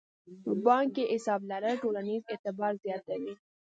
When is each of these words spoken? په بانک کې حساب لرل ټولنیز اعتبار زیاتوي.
په 0.43 0.51
بانک 0.65 0.89
کې 0.95 1.03
حساب 1.13 1.41
لرل 1.51 1.75
ټولنیز 1.83 2.21
اعتبار 2.31 2.73
زیاتوي. 2.83 3.33